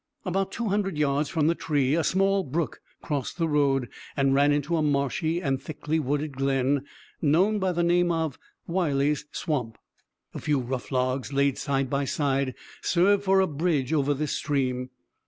About 0.25 0.51
two 0.51 0.69
hundred 0.69 0.97
yards 0.97 1.29
from 1.29 1.45
the 1.45 1.53
tree 1.53 1.93
a 1.93 2.03
small 2.03 2.43
brook 2.43 2.81
crossed 3.03 3.37
the 3.37 3.47
road, 3.47 3.87
and 4.17 4.33
ran 4.33 4.51
into 4.51 4.75
a 4.75 4.81
marshy 4.81 5.39
and 5.39 5.61
thickly 5.61 5.99
wooded 5.99 6.31
glen 6.35 6.85
known 7.21 7.59
by 7.59 7.71
the 7.71 7.83
name 7.83 8.11
of 8.11 8.39
Wiley's 8.65 9.25
Swamp. 9.31 9.77
A 10.33 10.39
few 10.39 10.59
rough 10.59 10.91
logs, 10.91 11.31
laid 11.33 11.59
side 11.59 11.87
by 11.87 12.05
side, 12.05 12.55
served 12.81 13.23
for 13.25 13.41
a 13.41 13.45
bridge 13.45 13.93
over 13.93 14.15
this 14.15 14.31
stream. 14.31 14.89